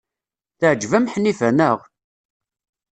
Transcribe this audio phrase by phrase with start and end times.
[0.59, 1.77] Teɛjeb-am Ḥnifa, naɣ?